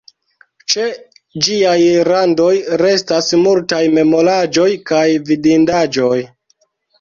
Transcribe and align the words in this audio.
Ĉe 0.73 0.85
ĝiaj 1.47 1.75
randoj 2.09 2.53
restas 2.83 3.29
multaj 3.43 3.83
memoraĵoj 3.99 4.67
kaj 4.93 5.05
vidindaĵoj. 5.29 6.17